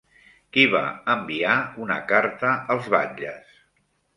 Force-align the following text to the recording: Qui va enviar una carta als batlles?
Qui 0.55 0.63
va 0.75 0.81
enviar 1.15 1.53
una 1.85 1.99
carta 2.13 2.55
als 2.77 2.89
batlles? 2.95 3.57